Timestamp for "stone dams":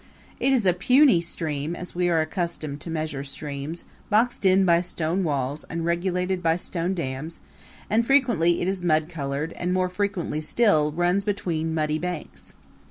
6.55-7.39